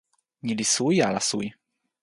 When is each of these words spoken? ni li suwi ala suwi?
ni 0.45 0.53
li 0.57 0.65
suwi 0.73 0.95
ala 1.07 1.21
suwi? 1.29 1.47